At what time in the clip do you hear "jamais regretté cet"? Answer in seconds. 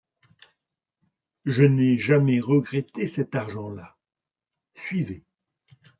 1.95-3.35